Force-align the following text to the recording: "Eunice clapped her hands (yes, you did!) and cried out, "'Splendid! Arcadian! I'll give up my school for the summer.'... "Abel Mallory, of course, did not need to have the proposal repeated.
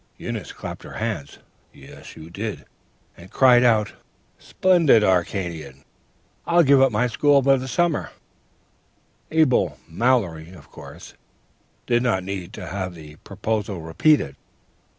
"Eunice 0.17 0.51
clapped 0.51 0.81
her 0.81 0.93
hands 0.95 1.37
(yes, 1.71 2.17
you 2.17 2.31
did!) 2.31 2.65
and 3.15 3.29
cried 3.29 3.63
out, 3.63 3.93
"'Splendid! 4.39 5.03
Arcadian! 5.03 5.83
I'll 6.47 6.63
give 6.63 6.81
up 6.81 6.91
my 6.91 7.05
school 7.05 7.43
for 7.43 7.57
the 7.57 7.67
summer.'... 7.67 8.09
"Abel 9.29 9.77
Mallory, 9.87 10.53
of 10.53 10.71
course, 10.71 11.13
did 11.85 12.01
not 12.01 12.23
need 12.23 12.51
to 12.53 12.65
have 12.65 12.95
the 12.95 13.17
proposal 13.17 13.79
repeated. 13.79 14.35